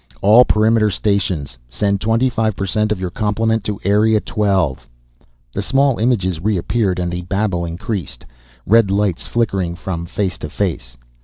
[0.23, 4.89] "All perimeter stations send twenty five per cent of your complement to Area Twelve."
[5.53, 8.25] The small images reappeared and the babble increased,
[8.65, 10.97] red lights flickering from face to face.